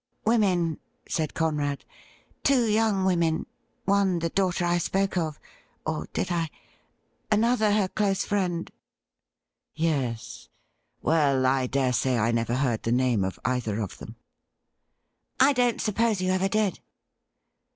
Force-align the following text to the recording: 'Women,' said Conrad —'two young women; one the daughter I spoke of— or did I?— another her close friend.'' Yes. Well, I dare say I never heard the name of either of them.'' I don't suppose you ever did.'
'Women,' 0.25 0.79
said 1.07 1.35
Conrad 1.35 1.85
—'two 2.43 2.65
young 2.65 3.05
women; 3.05 3.45
one 3.85 4.17
the 4.17 4.29
daughter 4.29 4.65
I 4.65 4.79
spoke 4.79 5.15
of— 5.15 5.39
or 5.85 6.07
did 6.11 6.31
I?— 6.31 6.49
another 7.31 7.71
her 7.73 7.87
close 7.87 8.25
friend.'' 8.25 8.71
Yes. 9.91 10.49
Well, 11.03 11.45
I 11.45 11.67
dare 11.67 11.93
say 11.93 12.17
I 12.17 12.31
never 12.31 12.55
heard 12.55 12.81
the 12.81 12.91
name 12.91 13.23
of 13.23 13.39
either 13.45 13.79
of 13.79 13.99
them.'' 13.99 14.15
I 15.39 15.53
don't 15.53 15.79
suppose 15.79 16.19
you 16.19 16.31
ever 16.31 16.47
did.' 16.49 16.79